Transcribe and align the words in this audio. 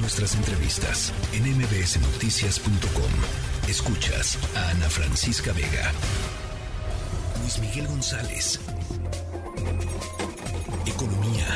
Nuestras 0.00 0.36
entrevistas 0.36 1.12
en 1.32 1.42
mbsnoticias.com. 1.56 3.68
Escuchas 3.68 4.38
a 4.56 4.70
Ana 4.70 4.88
Francisca 4.88 5.52
Vega. 5.52 5.92
Luis 7.40 7.58
Miguel 7.58 7.88
González. 7.88 8.60
Economía. 10.86 11.46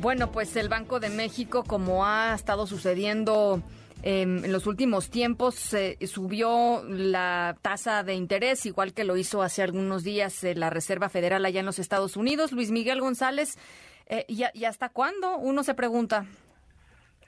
Bueno, 0.00 0.32
pues 0.32 0.56
el 0.56 0.70
Banco 0.70 1.00
de 1.00 1.10
México, 1.10 1.64
como 1.64 2.06
ha 2.06 2.34
estado 2.34 2.66
sucediendo 2.66 3.62
en 4.06 4.52
los 4.52 4.66
últimos 4.66 5.08
tiempos, 5.08 5.74
subió 6.06 6.82
la 6.86 7.56
tasa 7.62 8.02
de 8.02 8.14
interés, 8.14 8.66
igual 8.66 8.92
que 8.92 9.02
lo 9.02 9.16
hizo 9.16 9.40
hace 9.40 9.62
algunos 9.62 10.04
días 10.04 10.44
eh, 10.44 10.54
la 10.54 10.68
Reserva 10.68 11.08
Federal 11.08 11.46
allá 11.46 11.60
en 11.60 11.66
los 11.66 11.78
Estados 11.78 12.18
Unidos. 12.18 12.52
Luis 12.52 12.70
Miguel 12.70 13.00
González, 13.00 13.56
eh, 14.06 14.26
¿y, 14.28 14.64
hasta 14.64 14.90
cuándo? 14.90 15.38
Uno 15.38 15.62
se 15.62 15.72
pregunta. 15.72 16.26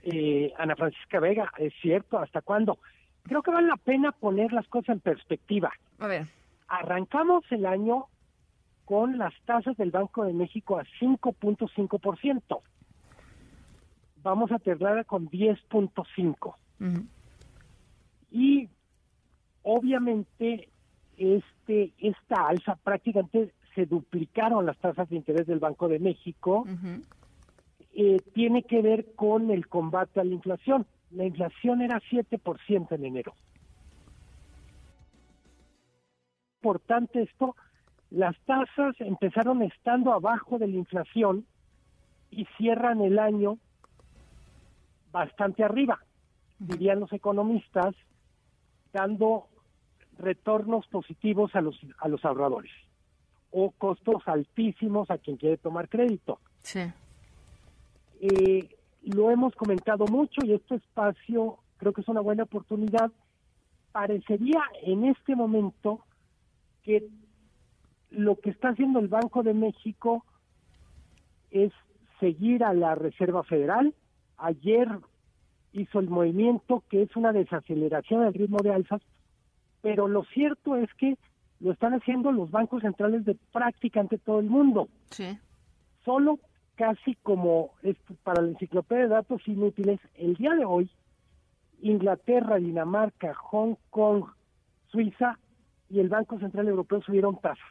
Eh, 0.02 0.52
Ana 0.58 0.76
Francisca 0.76 1.18
Vega, 1.18 1.50
es 1.56 1.72
cierto, 1.80 2.18
¿hasta 2.18 2.42
cuándo? 2.42 2.78
Creo 3.22 3.42
que 3.42 3.50
vale 3.50 3.68
la 3.68 3.78
pena 3.78 4.12
poner 4.12 4.52
las 4.52 4.68
cosas 4.68 4.90
en 4.90 5.00
perspectiva. 5.00 5.72
A 5.98 6.06
ver. 6.06 6.26
Arrancamos 6.68 7.44
el 7.50 7.64
año 7.64 8.06
con 8.84 9.16
las 9.16 9.32
tasas 9.46 9.78
del 9.78 9.92
Banco 9.92 10.24
de 10.24 10.34
México 10.34 10.78
a 10.78 10.84
5.5%. 11.00 12.60
Vamos 14.22 14.52
a 14.52 14.58
terminar 14.58 15.06
con 15.06 15.30
10.5%. 15.30 16.54
Y 18.30 18.68
obviamente 19.62 20.68
este 21.16 21.92
esta 21.98 22.48
alza 22.48 22.76
prácticamente 22.76 23.52
se 23.74 23.86
duplicaron 23.86 24.66
las 24.66 24.78
tasas 24.78 25.08
de 25.08 25.16
interés 25.16 25.46
del 25.46 25.58
Banco 25.58 25.88
de 25.88 25.98
México. 25.98 26.66
Eh, 27.94 28.18
tiene 28.34 28.62
que 28.62 28.82
ver 28.82 29.14
con 29.14 29.50
el 29.50 29.68
combate 29.68 30.20
a 30.20 30.24
la 30.24 30.34
inflación. 30.34 30.86
La 31.10 31.24
inflación 31.24 31.82
era 31.82 32.00
7% 32.10 32.92
en 32.92 33.04
enero. 33.04 33.34
Importante 36.60 37.22
esto 37.22 37.54
las 38.10 38.38
tasas 38.40 38.94
empezaron 39.00 39.62
estando 39.62 40.12
abajo 40.12 40.58
de 40.58 40.68
la 40.68 40.76
inflación 40.76 41.46
y 42.30 42.46
cierran 42.56 43.00
el 43.00 43.18
año 43.18 43.58
bastante 45.10 45.64
arriba, 45.64 45.98
dirían 46.58 47.00
los 47.00 47.12
economistas, 47.12 47.94
dando 48.92 49.48
retornos 50.18 50.86
positivos 50.86 51.54
a 51.54 51.60
los 51.60 51.78
a 51.98 52.08
los 52.08 52.24
ahorradores 52.24 52.72
o 53.50 53.70
costos 53.70 54.22
altísimos 54.26 55.10
a 55.10 55.18
quien 55.18 55.36
quiere 55.36 55.56
tomar 55.56 55.88
crédito. 55.88 56.40
Sí. 56.62 56.80
Eh, 58.20 58.68
lo 59.02 59.30
hemos 59.30 59.54
comentado 59.54 60.06
mucho 60.06 60.44
y 60.44 60.52
este 60.52 60.76
espacio 60.76 61.58
creo 61.76 61.92
que 61.92 62.00
es 62.00 62.08
una 62.08 62.20
buena 62.20 62.44
oportunidad. 62.44 63.10
Parecería 63.92 64.60
en 64.82 65.04
este 65.04 65.36
momento 65.36 66.04
que 66.82 67.08
lo 68.10 68.36
que 68.36 68.50
está 68.50 68.70
haciendo 68.70 68.98
el 68.98 69.08
Banco 69.08 69.42
de 69.42 69.54
México 69.54 70.24
es 71.50 71.72
seguir 72.20 72.64
a 72.64 72.74
la 72.74 72.94
Reserva 72.94 73.42
Federal. 73.44 73.94
Ayer 74.38 74.88
hizo 75.72 75.98
el 75.98 76.08
movimiento 76.08 76.82
que 76.88 77.02
es 77.02 77.14
una 77.16 77.32
desaceleración 77.32 78.22
del 78.24 78.34
ritmo 78.34 78.58
de 78.62 78.72
alzas, 78.72 79.02
pero 79.82 80.08
lo 80.08 80.24
cierto 80.24 80.76
es 80.76 80.92
que 80.94 81.16
lo 81.60 81.72
están 81.72 81.94
haciendo 81.94 82.32
los 82.32 82.50
bancos 82.50 82.82
centrales 82.82 83.24
de 83.24 83.36
prácticamente 83.52 84.18
todo 84.18 84.40
el 84.40 84.46
mundo. 84.46 84.88
Sí. 85.10 85.38
Solo 86.04 86.38
casi 86.76 87.14
como 87.22 87.70
para 88.22 88.42
la 88.42 88.48
enciclopedia 88.48 89.04
de 89.04 89.08
datos 89.08 89.46
inútiles, 89.46 89.98
el 90.14 90.34
día 90.34 90.54
de 90.54 90.64
hoy, 90.64 90.90
Inglaterra, 91.80 92.56
Dinamarca, 92.56 93.34
Hong 93.34 93.76
Kong, 93.90 94.24
Suiza 94.88 95.38
y 95.88 96.00
el 96.00 96.08
Banco 96.08 96.38
Central 96.38 96.68
Europeo 96.68 97.02
subieron 97.02 97.38
tasas. 97.40 97.64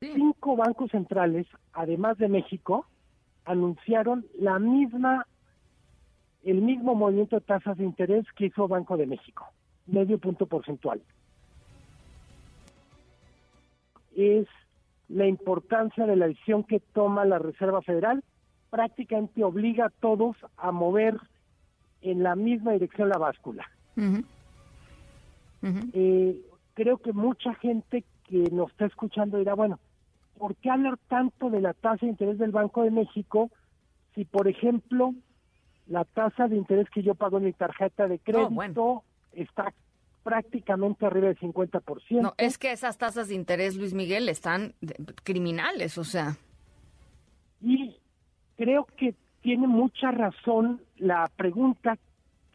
Cinco 0.00 0.56
bancos 0.56 0.90
centrales, 0.90 1.46
además 1.72 2.18
de 2.18 2.28
México, 2.28 2.86
anunciaron 3.44 4.26
la 4.38 4.58
misma, 4.58 5.26
el 6.44 6.62
mismo 6.62 6.94
movimiento 6.94 7.36
de 7.36 7.46
tasas 7.46 7.76
de 7.78 7.84
interés 7.84 8.26
que 8.36 8.46
hizo 8.46 8.68
Banco 8.68 8.96
de 8.96 9.06
México, 9.06 9.46
medio 9.86 10.18
punto 10.18 10.46
porcentual. 10.46 11.02
Es 14.16 14.46
la 15.08 15.26
importancia 15.26 16.06
de 16.06 16.16
la 16.16 16.28
decisión 16.28 16.64
que 16.64 16.80
toma 16.80 17.24
la 17.24 17.38
Reserva 17.38 17.82
Federal, 17.82 18.22
prácticamente 18.70 19.44
obliga 19.44 19.86
a 19.86 19.90
todos 19.90 20.36
a 20.56 20.72
mover 20.72 21.18
en 22.00 22.22
la 22.22 22.34
misma 22.34 22.72
dirección 22.72 23.08
la 23.08 23.18
báscula. 23.18 23.70
Eh, 25.92 26.40
creo 26.74 26.98
que 26.98 27.12
mucha 27.12 27.54
gente 27.54 28.04
que 28.24 28.50
nos 28.50 28.70
está 28.70 28.86
escuchando 28.86 29.38
dirá, 29.38 29.54
bueno, 29.54 29.78
¿por 30.42 30.56
qué 30.56 30.70
hablar 30.70 30.98
tanto 31.06 31.50
de 31.50 31.60
la 31.60 31.72
tasa 31.72 32.04
de 32.04 32.08
interés 32.08 32.36
del 32.36 32.50
Banco 32.50 32.82
de 32.82 32.90
México 32.90 33.48
si, 34.12 34.24
por 34.24 34.48
ejemplo, 34.48 35.14
la 35.86 36.04
tasa 36.04 36.48
de 36.48 36.56
interés 36.56 36.90
que 36.90 37.04
yo 37.04 37.14
pago 37.14 37.38
en 37.38 37.44
mi 37.44 37.52
tarjeta 37.52 38.08
de 38.08 38.18
crédito 38.18 39.04
está 39.34 39.72
prácticamente 40.24 41.06
arriba 41.06 41.28
del 41.28 41.38
50%? 41.38 42.22
No, 42.22 42.34
es 42.38 42.58
que 42.58 42.72
esas 42.72 42.98
tasas 42.98 43.28
de 43.28 43.36
interés, 43.36 43.76
Luis 43.76 43.94
Miguel, 43.94 44.28
están 44.28 44.74
criminales, 45.22 45.96
o 45.96 46.02
sea. 46.02 46.36
Y 47.60 47.94
creo 48.56 48.88
que 48.96 49.14
tiene 49.42 49.68
mucha 49.68 50.10
razón 50.10 50.82
la 50.96 51.30
pregunta 51.36 52.00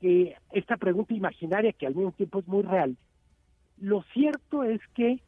que 0.01 0.35
esta 0.51 0.75
pregunta 0.75 1.13
imaginaria 1.13 1.71
que 1.71 1.87
al 1.87 1.95
mismo 1.95 2.11
tiempo 2.11 2.39
es 2.39 2.47
muy 2.49 2.63
real. 2.63 2.97
Lo 3.77 4.03
cierto 4.13 4.63
es 4.63 4.81
que 4.93 5.21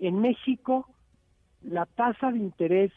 en 0.00 0.20
México 0.20 0.88
la 1.64 1.86
tasa 1.86 2.30
de 2.30 2.38
interés 2.38 2.92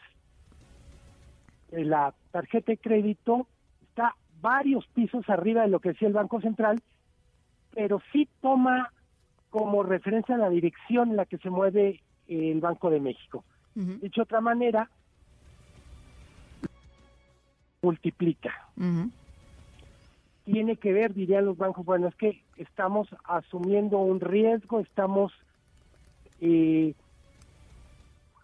de 1.70 1.84
la 1.84 2.14
tarjeta 2.30 2.72
de 2.72 2.78
crédito 2.78 3.46
está 3.88 4.14
varios 4.40 4.86
pisos 4.88 5.28
arriba 5.28 5.62
de 5.62 5.68
lo 5.68 5.80
que 5.80 5.90
decía 5.90 6.08
el 6.08 6.14
Banco 6.14 6.40
Central, 6.40 6.80
pero 7.74 8.00
sí 8.12 8.28
toma 8.40 8.92
como 9.50 9.82
referencia 9.82 10.36
la 10.36 10.50
dirección 10.50 11.10
en 11.10 11.16
la 11.16 11.26
que 11.26 11.38
se 11.38 11.50
mueve 11.50 12.02
el 12.28 12.60
Banco 12.60 12.90
de 12.90 13.00
México. 13.00 13.44
Dicho 13.74 14.20
de 14.20 14.22
otra 14.22 14.40
manera, 14.40 14.90
multiplica. 17.82 18.52
Tiene 20.44 20.76
que 20.76 20.92
ver, 20.92 21.12
dirían 21.12 21.44
los 21.44 21.56
bancos, 21.56 21.84
bueno, 21.84 22.08
es 22.08 22.14
que 22.14 22.42
estamos 22.56 23.08
asumiendo 23.24 23.98
un 23.98 24.20
riesgo, 24.20 24.80
estamos 24.80 25.32
eh, 26.40 26.94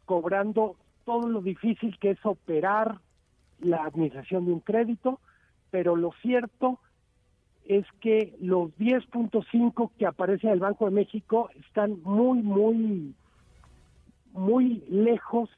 cobrando 0.04 0.76
todo 1.04 1.28
lo 1.28 1.40
difícil 1.40 1.98
que 1.98 2.10
es 2.10 2.24
operar 2.24 2.98
la 3.60 3.84
administración 3.84 4.46
de 4.46 4.52
un 4.52 4.60
crédito, 4.60 5.20
pero 5.70 5.96
lo 5.96 6.12
cierto 6.22 6.78
es 7.64 7.86
que 8.00 8.34
los 8.40 8.70
10.5 8.78 9.90
que 9.98 10.06
aparecen 10.06 10.48
en 10.48 10.54
el 10.54 10.60
Banco 10.60 10.86
de 10.86 10.90
México 10.90 11.48
están 11.60 12.02
muy, 12.02 12.42
muy, 12.42 13.14
muy 14.32 14.84
lejos 14.88 15.48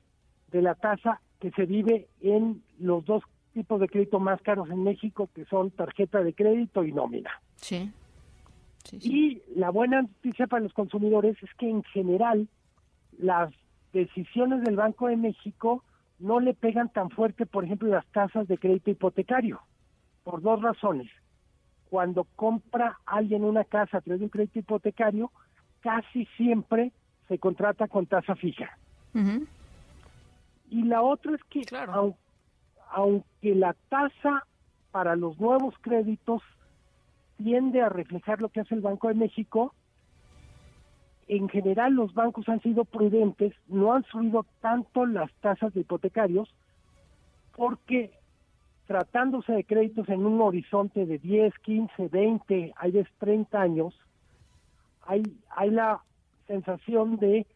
de 0.52 0.62
la 0.62 0.74
tasa 0.74 1.20
que 1.40 1.50
se 1.52 1.66
vive 1.66 2.08
en 2.20 2.62
los 2.78 3.04
dos 3.04 3.22
tipos 3.52 3.80
de 3.80 3.88
crédito 3.88 4.20
más 4.20 4.40
caros 4.42 4.68
en 4.70 4.82
México, 4.82 5.28
que 5.34 5.44
son 5.46 5.70
tarjeta 5.70 6.22
de 6.22 6.34
crédito 6.34 6.84
y 6.84 6.92
nómina. 6.92 7.30
Sí. 7.56 7.90
sí. 8.84 8.98
Y 9.00 9.42
la 9.58 9.70
buena 9.70 10.02
noticia 10.02 10.46
para 10.46 10.62
los 10.62 10.72
consumidores 10.72 11.36
es 11.42 11.50
que 11.54 11.68
en 11.68 11.82
general 11.84 12.48
las 13.18 13.52
decisiones 13.94 14.62
del 14.62 14.76
Banco 14.76 15.06
de 15.06 15.16
México 15.16 15.82
no 16.18 16.40
le 16.40 16.52
pegan 16.52 16.90
tan 16.90 17.08
fuerte, 17.08 17.46
por 17.46 17.64
ejemplo, 17.64 17.88
las 17.88 18.06
tasas 18.08 18.46
de 18.48 18.58
crédito 18.58 18.90
hipotecario, 18.90 19.60
por 20.22 20.42
dos 20.42 20.60
razones. 20.60 21.10
Cuando 21.88 22.24
compra 22.36 22.98
alguien 23.06 23.44
una 23.44 23.64
casa 23.64 23.98
a 23.98 24.00
través 24.00 24.20
de 24.20 24.26
un 24.26 24.30
crédito 24.30 24.58
hipotecario, 24.58 25.30
casi 25.80 26.26
siempre 26.36 26.92
se 27.28 27.38
contrata 27.38 27.88
con 27.88 28.06
tasa 28.06 28.34
fija. 28.34 28.76
Y 30.70 30.82
la 30.82 31.02
otra 31.02 31.34
es 31.34 31.44
que, 31.44 31.62
aunque 32.90 33.54
la 33.54 33.74
tasa 33.88 34.44
para 34.90 35.14
los 35.14 35.38
nuevos 35.38 35.74
créditos 35.80 36.42
tiende 37.36 37.80
a 37.80 37.88
reflejar 37.88 38.40
lo 38.40 38.48
que 38.48 38.60
hace 38.60 38.74
el 38.74 38.80
Banco 38.80 39.08
de 39.08 39.14
México, 39.14 39.74
en 41.28 41.48
general 41.48 41.94
los 41.94 42.14
bancos 42.14 42.48
han 42.48 42.60
sido 42.60 42.84
prudentes, 42.84 43.54
no 43.68 43.92
han 43.92 44.04
subido 44.04 44.46
tanto 44.60 45.06
las 45.06 45.32
tasas 45.40 45.72
de 45.74 45.80
hipotecarios 45.80 46.52
porque 47.56 48.12
tratándose 48.86 49.52
de 49.52 49.64
créditos 49.64 50.08
en 50.08 50.26
un 50.26 50.40
horizonte 50.40 51.06
de 51.06 51.18
10, 51.18 51.54
15, 51.60 52.08
20, 52.08 52.74
hay 52.76 52.90
veces 52.90 53.12
30 53.18 53.60
años, 53.60 53.94
hay, 55.06 55.22
hay 55.50 55.70
la 55.70 56.02
sensación 56.46 57.16
de 57.16 57.46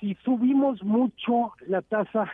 si 0.00 0.14
subimos 0.16 0.82
mucho 0.82 1.52
la 1.66 1.80
tasa, 1.80 2.30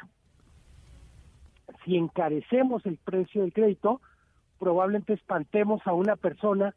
si 1.85 1.97
encarecemos 1.97 2.85
el 2.87 2.97
precio 2.97 3.43
del 3.43 3.53
crédito, 3.53 4.01
probablemente 4.59 5.13
espantemos 5.13 5.87
a 5.87 5.93
una 5.93 6.17
persona 6.17 6.75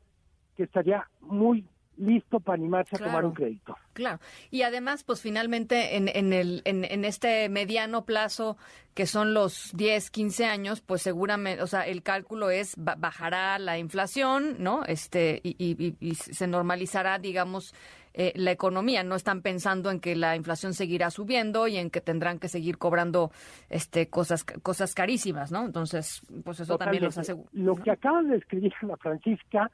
que 0.56 0.64
estaría 0.64 1.08
muy 1.22 1.66
listo 1.98 2.40
para 2.40 2.56
animarse 2.56 2.96
a 2.96 3.00
tomar 3.00 3.26
un 3.26 3.34
crédito. 3.34 3.78
Claro. 3.94 4.20
Y 4.52 4.64
además, 4.64 5.04
pues 5.04 5.22
finalmente 5.22 5.96
en, 5.96 6.10
en, 6.10 6.34
el, 6.34 6.62
en, 6.66 7.06
este 7.06 7.50
mediano 7.50 8.06
plazo, 8.06 8.58
que 8.94 9.06
son 9.06 9.34
los 9.34 9.72
10, 9.74 10.12
15 10.12 10.46
años, 10.46 10.82
pues 10.82 11.02
seguramente, 11.02 11.64
o 11.64 11.68
sea, 11.68 11.88
el 11.88 12.04
cálculo 12.04 12.50
es 12.50 12.76
bajará 12.78 13.58
la 13.60 13.78
inflación, 13.78 14.58
¿no? 14.60 14.84
Este, 14.86 15.40
y, 15.44 15.96
y, 16.00 16.16
se 16.16 16.48
normalizará, 16.48 17.20
digamos, 17.20 17.74
eh, 18.14 18.32
la 18.36 18.52
economía. 18.52 19.04
No 19.04 19.16
están 19.16 19.42
pensando 19.42 19.92
en 19.92 20.00
que 20.00 20.16
la 20.16 20.36
inflación 20.36 20.74
seguirá 20.74 21.10
subiendo 21.10 21.68
y 21.68 21.78
en 21.78 21.90
que 21.90 22.02
tendrán 22.02 22.40
que 22.40 22.48
seguir 22.48 22.78
cobrando 22.78 23.32
este 23.70 24.10
cosas 24.10 24.44
cosas 24.44 24.94
carísimas, 24.96 25.52
¿no? 25.52 25.66
Entonces, 25.66 26.22
pues 26.44 26.62
eso 26.62 26.78
también 26.78 27.04
los 27.04 27.18
asegura. 27.18 27.50
Lo 27.52 27.76
que 27.76 27.92
acaba 27.92 28.22
de 28.24 28.38
escribir 28.38 28.74
la 28.82 28.96
Francisca 28.98 29.70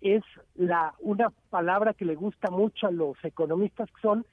es 0.00 0.22
la 0.54 0.94
una 1.00 1.30
palabra 1.50 1.94
que 1.94 2.04
le 2.04 2.14
gusta 2.14 2.50
mucho 2.50 2.86
a 2.86 2.90
los 2.90 3.16
economistas 3.22 3.88
que 3.90 4.00
son 4.00 4.26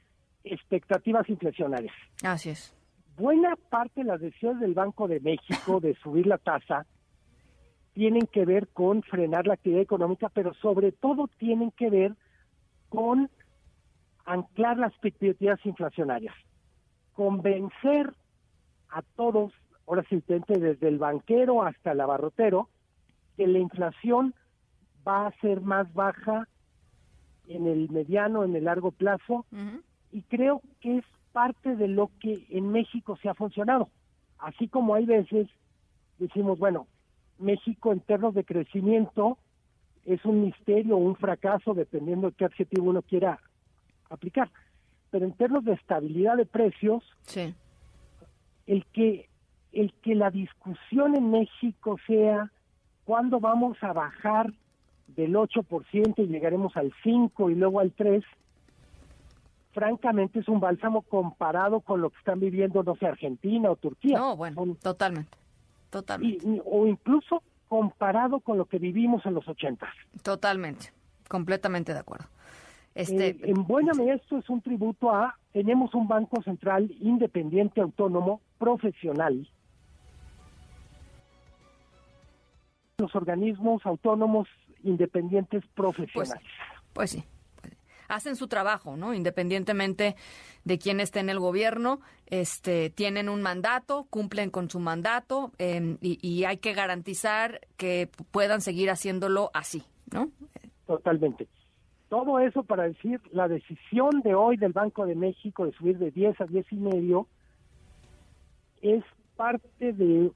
expectativas 0.44 1.28
inflacionarias. 1.30 1.94
Así 2.24 2.50
es. 2.50 2.74
Buena 3.18 3.56
parte 3.56 4.02
de 4.02 4.06
las 4.06 4.22
decisiones 4.22 4.62
del 4.62 4.74
Banco 4.74 5.08
de 5.08 5.20
México 5.20 5.80
de 5.80 5.96
subir 5.96 6.28
la 6.28 6.38
tasa 6.38 6.86
tienen 7.94 8.28
que 8.28 8.46
ver 8.46 8.68
con 8.68 9.02
frenar 9.02 9.48
la 9.48 9.56
actividad 9.56 9.82
económica, 9.82 10.30
pero 10.30 10.54
sobre 10.54 10.92
todo 10.92 11.28
tienen 11.40 11.72
que 11.72 11.90
ver 11.90 12.14
con 12.90 13.30
anclar 14.26 14.78
las 14.78 14.92
expectativas 14.92 15.60
inflacionarias, 15.66 16.36
convencer 17.14 18.14
a 18.90 19.02
todos, 19.02 19.52
ahora 19.88 20.06
sí, 20.10 20.22
desde 20.28 20.88
el 20.88 21.00
banquero 21.00 21.64
hasta 21.64 21.94
el 21.94 22.02
abarrotero, 22.02 22.70
que 23.36 23.48
la 23.48 23.60
inflación 23.60 24.36
va 25.08 25.28
a 25.28 25.32
ser 25.40 25.62
más 25.62 25.92
baja 25.94 26.48
en 27.48 27.68
el 27.68 27.90
mediano, 27.90 28.44
en 28.44 28.56
el 28.56 28.66
largo 28.66 28.92
plazo, 28.92 29.46
y 30.12 30.22
creo 30.24 30.62
que 30.82 30.98
es 30.98 31.06
parte 31.32 31.76
de 31.76 31.88
lo 31.88 32.10
que 32.20 32.46
en 32.50 32.72
México 32.72 33.18
se 33.22 33.30
ha 33.30 33.34
funcionado. 33.34 33.90
Así 34.40 34.68
como 34.68 34.96
hay 34.96 35.06
veces 35.06 35.48
decimos, 36.20 36.60
bueno, 36.60 36.88
México 37.40 37.94
en 37.94 38.00
términos 38.02 38.34
de 38.34 38.44
crecimiento 38.44 39.38
es 40.06 40.24
un 40.26 40.42
misterio 40.42 40.96
o 40.96 41.00
un 41.00 41.16
fracaso, 41.16 41.74
dependiendo 41.74 42.28
de 42.28 42.36
qué 42.36 42.46
adjetivo 42.46 42.90
uno 42.90 43.02
quiera 43.02 43.40
aplicar. 44.10 44.50
Pero 45.12 45.26
en 45.26 45.34
términos 45.34 45.66
de 45.66 45.74
estabilidad 45.74 46.38
de 46.38 46.46
precios, 46.46 47.04
el 48.66 48.86
que 48.88 49.30
el 49.74 49.94
que 50.02 50.16
la 50.16 50.32
discusión 50.32 51.16
en 51.16 51.30
México 51.30 51.98
sea 52.08 52.52
cuándo 53.06 53.40
vamos 53.40 53.78
a 53.82 53.94
bajar 53.94 54.52
del 55.18 55.34
8% 55.34 56.14
y 56.18 56.28
llegaremos 56.28 56.78
al 56.78 56.94
5 57.04 57.50
y 57.50 57.56
luego 57.56 57.80
al 57.80 57.92
3, 57.92 58.24
francamente 59.74 60.40
es 60.40 60.48
un 60.48 60.60
bálsamo 60.60 61.02
comparado 61.02 61.82
con 61.82 62.02
lo 62.02 62.12
que 62.12 62.20
están 62.20 62.40
viviendo, 62.40 62.84
no 62.84 62.96
sé, 62.96 63.08
Argentina 63.08 63.70
o 63.72 63.76
Turquía. 63.76 64.18
No, 64.18 64.38
bueno, 64.38 64.78
totalmente, 64.82 65.36
totalmente. 65.90 66.62
o 66.66 66.86
incluso 66.86 67.42
comparado 67.68 68.40
con 68.40 68.58
lo 68.58 68.66
que 68.66 68.78
vivimos 68.78 69.26
en 69.26 69.34
los 69.34 69.48
80. 69.48 69.88
Totalmente, 70.22 70.94
completamente 71.28 71.94
de 71.94 72.00
acuerdo. 72.00 72.28
Este... 72.94 73.30
Eh, 73.30 73.38
en 73.44 73.66
buena 73.66 73.94
medida 73.94 74.16
esto 74.16 74.38
es 74.38 74.50
un 74.50 74.62
tributo 74.62 75.12
a, 75.12 75.36
tenemos 75.52 75.94
un 75.96 76.08
Banco 76.08 76.42
Central 76.44 76.92
independiente, 77.00 77.82
autónomo, 77.82 78.40
profesional, 78.60 79.48
los 83.00 83.16
organismos 83.16 83.86
autónomos 83.86 84.48
independientes 84.84 85.64
profesionales. 85.76 86.44
Pues, 86.94 86.94
pues 86.94 87.12
sí, 87.12 87.24
hacen 88.08 88.36
su 88.36 88.48
trabajo, 88.48 88.98
¿no? 88.98 89.14
Independientemente 89.14 90.16
de 90.64 90.80
quién 90.80 91.00
esté 91.00 91.20
en 91.20 91.30
el 91.30 91.40
gobierno, 91.40 92.00
este, 92.26 92.90
tienen 92.90 93.30
un 93.30 93.42
mandato, 93.42 94.08
cumplen 94.10 94.50
con 94.50 94.70
su 94.70 94.80
mandato 94.80 95.52
em, 95.58 95.98
y, 96.02 96.44
hay 96.46 96.58
que 96.58 96.74
garantizar 96.74 97.62
que 97.78 98.10
puedan 98.32 98.62
seguir 98.62 98.90
haciéndolo 98.90 99.50
así, 99.54 99.84
¿no? 100.12 100.30
Totalmente. 100.86 101.48
Todo 102.10 102.40
eso 102.40 102.64
para 102.64 102.84
decir, 102.84 103.22
la 103.32 103.48
decisión 103.48 104.22
de 104.22 104.34
hoy 104.34 104.58
del 104.58 104.72
Banco 104.72 105.06
de 105.06 105.16
México 105.16 105.66
de 105.66 105.74
subir 105.74 105.98
de 105.98 106.12
10 106.12 106.40
a 106.40 106.46
10 106.46 106.72
y 106.72 106.76
medio 106.78 107.28
es 108.82 109.04
parte 109.36 109.94
de, 109.94 110.32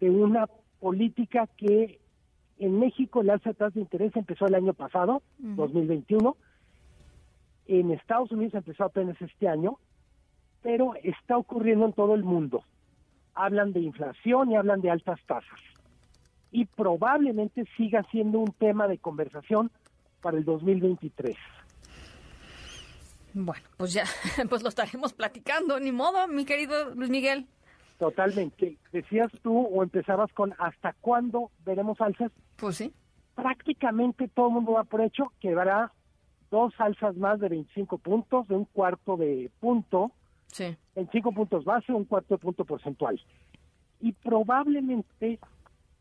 de 0.00 0.10
una 0.10 0.46
política 0.80 1.48
que 1.56 1.98
en 2.58 2.78
México 2.78 3.20
el 3.20 3.30
alza 3.30 3.50
de 3.50 3.54
tasas 3.54 3.74
de 3.74 3.80
interés 3.80 4.14
empezó 4.16 4.46
el 4.46 4.54
año 4.54 4.74
pasado, 4.74 5.22
2021. 5.38 6.36
En 7.66 7.90
Estados 7.90 8.30
Unidos 8.32 8.54
empezó 8.54 8.84
apenas 8.84 9.20
este 9.20 9.48
año, 9.48 9.78
pero 10.62 10.94
está 11.02 11.36
ocurriendo 11.36 11.86
en 11.86 11.92
todo 11.92 12.14
el 12.14 12.24
mundo. 12.24 12.62
Hablan 13.34 13.72
de 13.72 13.80
inflación 13.80 14.52
y 14.52 14.56
hablan 14.56 14.80
de 14.80 14.90
altas 14.90 15.20
tasas. 15.26 15.60
Y 16.52 16.66
probablemente 16.66 17.64
siga 17.76 18.04
siendo 18.10 18.38
un 18.38 18.52
tema 18.52 18.86
de 18.86 18.98
conversación 18.98 19.70
para 20.20 20.36
el 20.36 20.44
2023. 20.44 21.36
Bueno, 23.34 23.64
pues 23.76 23.92
ya, 23.92 24.04
pues 24.48 24.62
lo 24.62 24.68
estaremos 24.68 25.12
platicando, 25.12 25.80
ni 25.80 25.90
modo, 25.90 26.28
mi 26.28 26.44
querido 26.44 26.94
Luis 26.94 27.10
Miguel. 27.10 27.46
Totalmente. 27.98 28.76
Decías 28.92 29.30
tú 29.42 29.56
o 29.56 29.82
empezabas 29.82 30.32
con 30.32 30.54
¿hasta 30.58 30.94
cuándo 31.00 31.50
veremos 31.64 32.00
alzas? 32.00 32.30
Pues 32.56 32.76
sí. 32.76 32.92
Prácticamente 33.34 34.28
todo 34.28 34.48
el 34.48 34.54
mundo 34.54 34.72
va 34.72 34.84
por 34.84 35.00
hecho 35.00 35.32
que 35.40 35.50
habrá 35.52 35.92
dos 36.50 36.72
alzas 36.78 37.16
más 37.16 37.40
de 37.40 37.48
25 37.48 37.98
puntos, 37.98 38.46
de 38.48 38.54
un 38.54 38.64
cuarto 38.64 39.16
de 39.16 39.50
punto, 39.60 40.12
sí. 40.46 40.76
25 40.94 41.32
puntos 41.32 41.64
base, 41.64 41.92
un 41.92 42.04
cuarto 42.04 42.34
de 42.34 42.38
punto 42.38 42.64
porcentual. 42.64 43.20
Y 44.00 44.12
probablemente 44.12 45.40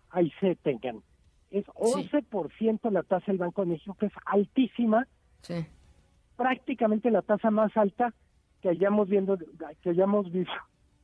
ahí 0.09 0.31
se 0.39 0.55
tengan. 0.57 1.01
Es 1.50 1.65
11% 1.67 2.91
la 2.91 3.03
tasa 3.03 3.25
del 3.27 3.38
Banco 3.38 3.61
de 3.61 3.71
México, 3.71 3.95
que 4.00 4.07
es 4.07 4.13
altísima. 4.25 5.07
Sí. 5.41 5.65
Prácticamente 6.35 7.09
la 7.11 7.21
tasa 7.21 7.51
más 7.51 7.75
alta 7.77 8.13
que 8.61 8.69
hayamos 8.69 9.09
viendo, 9.09 9.38
que 9.81 9.89
hayamos 9.89 10.31
visto 10.31 10.53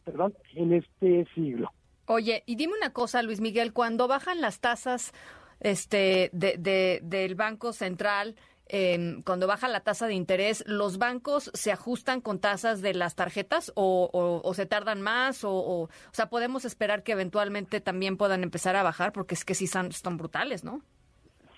perdón, 0.09 0.33
en 0.55 0.73
este 0.73 1.25
siglo. 1.35 1.71
Oye, 2.11 2.42
y 2.47 2.56
dime 2.56 2.73
una 2.75 2.92
cosa, 2.92 3.21
Luis 3.21 3.39
Miguel, 3.39 3.71
cuando 3.71 4.07
bajan 4.07 4.42
las 4.42 4.59
tasas 4.59 5.13
este, 5.59 6.31
de, 6.33 6.99
del 7.04 7.35
Banco 7.35 7.71
Central, 7.71 8.35
em, 8.66 9.21
cuando 9.21 9.45
baja 9.45 9.68
la 9.68 9.81
tasa 9.81 10.07
de 10.07 10.16
interés, 10.16 10.63
¿los 10.66 10.97
bancos 10.97 11.51
se 11.54 11.71
ajustan 11.71 12.19
con 12.19 12.39
tasas 12.39 12.81
de 12.81 12.95
las 12.95 13.13
tarjetas 13.13 13.71
o, 13.75 14.09
o, 14.44 14.54
se 14.56 14.66
tardan 14.66 15.04
más? 15.04 15.44
O, 15.44 15.54
o, 15.54 15.89
sea, 16.09 16.31
podemos 16.31 16.66
esperar 16.66 17.04
que 17.04 17.11
eventualmente 17.11 17.80
también 17.80 18.18
puedan 18.18 18.42
empezar 18.42 18.75
a 18.75 18.81
bajar 18.81 19.11
porque 19.11 19.35
es 19.35 19.45
que 19.45 19.54
sí 19.54 19.68
son, 19.68 19.85
están 19.89 20.18
brutales, 20.18 20.63
¿no? 20.63 20.81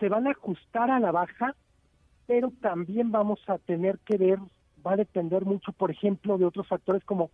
Se 0.01 0.09
van 0.09 0.27
a 0.27 0.31
ajustar 0.31 0.91
a 0.91 0.99
la 0.99 1.13
baja, 1.13 1.55
pero 2.27 2.51
también 2.61 3.09
vamos 3.09 3.39
a 3.47 3.57
tener 3.57 3.99
que 3.99 4.17
ver, 4.17 4.39
va 4.85 4.95
a 4.95 4.97
depender 4.97 5.45
mucho, 5.45 5.71
por 5.71 5.91
ejemplo, 5.91 6.37
de 6.37 6.43
otros 6.43 6.67
factores 6.67 7.05
como 7.05 7.31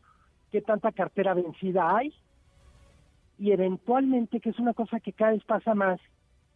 qué 0.52 0.62
tanta 0.62 0.92
cartera 0.92 1.34
vencida 1.34 1.98
hay 1.98 2.14
y 3.38 3.52
eventualmente, 3.52 4.40
que 4.40 4.50
es 4.50 4.60
una 4.60 4.74
cosa 4.74 5.00
que 5.00 5.14
cada 5.14 5.32
vez 5.32 5.44
pasa 5.44 5.76
más, 5.76 6.00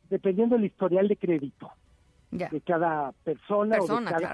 dependiendo 0.10 0.56
del 0.56 0.66
historial 0.66 1.08
de 1.08 1.18
crédito 1.18 1.72
de 2.32 2.62
cada 2.62 3.12
persona, 3.24 3.78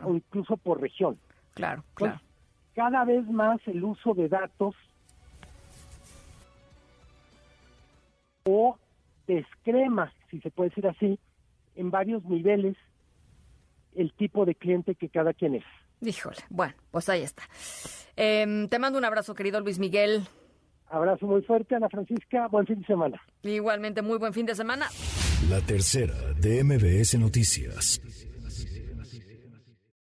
o, 0.04 0.16
incluso 0.16 0.56
por 0.58 0.80
región. 0.80 1.18
Claro, 1.56 1.84
claro. 1.96 2.22
cada 2.76 3.04
vez 3.06 3.28
más 3.28 3.60
el 3.66 3.84
uso 3.84 4.14
de 4.14 4.30
datos 4.30 4.76
o 8.44 8.78
descrema, 9.26 10.14
si 10.30 10.40
se 10.42 10.52
puede 10.52 10.70
decir 10.70 10.88
así, 10.88 11.20
en 11.76 11.90
varios 11.90 12.24
niveles 12.26 12.78
el 13.96 14.14
tipo 14.14 14.46
de 14.46 14.54
cliente 14.54 14.94
que 14.94 15.10
cada 15.10 15.34
quien 15.34 15.56
es. 15.56 15.64
Híjole, 16.02 16.38
bueno, 16.50 16.76
pues 16.92 17.10
ahí 17.10 17.24
está. 17.24 17.44
Em, 18.16 18.68
te 18.70 18.78
mando 18.78 19.00
un 19.00 19.06
abrazo, 19.06 19.34
querido 19.34 19.60
Luis 19.60 19.80
Miguel. 19.80 20.28
Abrazo 20.90 21.28
muy 21.28 21.42
fuerte, 21.42 21.76
Ana 21.76 21.90
Francisca. 21.90 22.48
Buen 22.48 22.66
fin 22.66 22.80
de 22.80 22.86
semana. 22.86 23.22
Igualmente, 23.44 24.02
muy 24.02 24.18
buen 24.18 24.34
fin 24.34 24.46
de 24.46 24.56
semana. 24.56 24.88
La 25.50 25.62
tercera 25.62 26.16
de 26.40 26.64
MBS 26.64 27.18
Noticias. 27.20 28.02